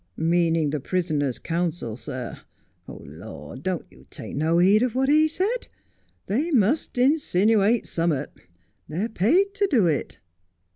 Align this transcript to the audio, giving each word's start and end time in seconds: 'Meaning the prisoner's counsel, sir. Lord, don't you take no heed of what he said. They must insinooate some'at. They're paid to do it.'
'Meaning 0.17 0.71
the 0.71 0.79
prisoner's 0.79 1.37
counsel, 1.37 1.95
sir. 1.95 2.39
Lord, 2.87 3.61
don't 3.61 3.85
you 3.91 4.05
take 4.09 4.35
no 4.35 4.57
heed 4.57 4.81
of 4.81 4.95
what 4.95 5.09
he 5.09 5.27
said. 5.27 5.67
They 6.25 6.49
must 6.49 6.95
insinooate 6.97 7.85
some'at. 7.85 8.31
They're 8.89 9.09
paid 9.09 9.53
to 9.53 9.67
do 9.67 9.85
it.' 9.85 10.19